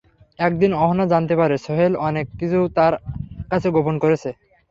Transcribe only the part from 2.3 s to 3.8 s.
কিছু তার কাছে